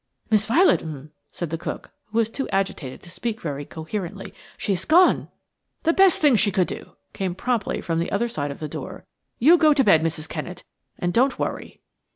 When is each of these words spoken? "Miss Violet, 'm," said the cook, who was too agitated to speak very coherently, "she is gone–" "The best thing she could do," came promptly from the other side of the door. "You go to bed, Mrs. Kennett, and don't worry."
"Miss 0.31 0.47
Violet, 0.47 0.81
'm," 0.81 1.11
said 1.31 1.51
the 1.51 1.59
cook, 1.59 1.91
who 2.05 2.17
was 2.17 2.31
too 2.31 2.49
agitated 2.49 3.03
to 3.03 3.09
speak 3.11 3.39
very 3.39 3.65
coherently, 3.65 4.33
"she 4.57 4.73
is 4.73 4.83
gone–" 4.83 5.27
"The 5.83 5.93
best 5.93 6.19
thing 6.19 6.35
she 6.35 6.49
could 6.51 6.65
do," 6.67 6.93
came 7.13 7.35
promptly 7.35 7.81
from 7.81 7.99
the 7.99 8.11
other 8.11 8.27
side 8.27 8.49
of 8.49 8.59
the 8.59 8.67
door. 8.67 9.05
"You 9.37 9.59
go 9.59 9.75
to 9.75 9.83
bed, 9.83 10.01
Mrs. 10.01 10.27
Kennett, 10.27 10.63
and 10.97 11.13
don't 11.13 11.37
worry." 11.37 11.81